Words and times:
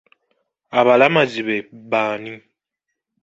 Abalamazi 0.79 1.41
be 1.47 1.57
b'ani? 1.89 2.35